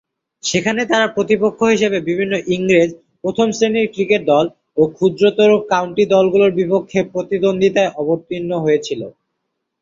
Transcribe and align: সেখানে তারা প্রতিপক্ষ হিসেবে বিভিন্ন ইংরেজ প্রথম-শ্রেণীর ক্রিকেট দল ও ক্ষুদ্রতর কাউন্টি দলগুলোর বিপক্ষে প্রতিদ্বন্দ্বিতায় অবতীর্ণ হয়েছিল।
সেখানে 0.43 0.81
তারা 0.91 1.07
প্রতিপক্ষ 1.15 1.59
হিসেবে 1.73 1.97
বিভিন্ন 2.09 2.33
ইংরেজ 2.55 2.89
প্রথম-শ্রেণীর 3.23 3.87
ক্রিকেট 3.93 4.21
দল 4.27 4.45
ও 4.77 4.91
ক্ষুদ্রতর 4.95 5.51
কাউন্টি 5.71 6.03
দলগুলোর 6.11 6.51
বিপক্ষে 6.59 6.99
প্রতিদ্বন্দ্বিতায় 7.13 7.93
অবতীর্ণ 8.01 8.51
হয়েছিল। 8.63 9.01